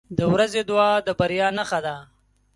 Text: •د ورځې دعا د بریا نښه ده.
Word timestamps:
•د 0.17 0.19
ورځې 0.33 0.61
دعا 0.69 0.91
د 1.05 1.07
بریا 1.19 1.47
نښه 1.57 1.79
ده. 1.85 1.95